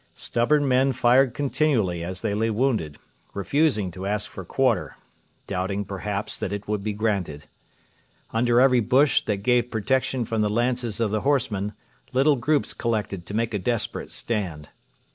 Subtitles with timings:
[0.15, 2.97] Stubborn men fired continually as they lay wounded,
[3.35, 4.97] refusing to ask for quarter
[5.45, 7.45] doubting, perhaps, that it would be granted.
[8.31, 11.73] Under every bush that gave protection from the lances of the horsemen
[12.13, 14.69] little groups collected to make a desperate stand.